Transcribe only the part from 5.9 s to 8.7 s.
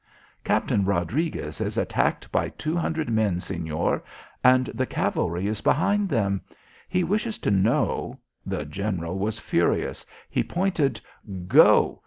them. He wishes to know" The